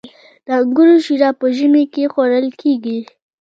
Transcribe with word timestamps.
د 0.45 0.47
انګورو 0.59 0.95
شیره 1.05 1.29
په 1.39 1.45
ژمي 1.57 1.83
کې 1.93 2.11
خوړل 2.13 2.47
کیږي. 2.61 2.99